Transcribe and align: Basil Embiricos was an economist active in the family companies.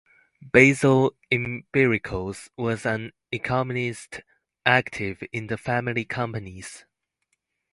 Basil 0.41 1.15
Embiricos 1.31 2.49
was 2.57 2.87
an 2.87 3.13
economist 3.31 4.21
active 4.65 5.23
in 5.31 5.45
the 5.45 5.59
family 5.59 6.05
companies. 6.05 6.85